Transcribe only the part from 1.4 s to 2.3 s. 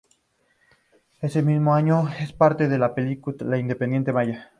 mismo año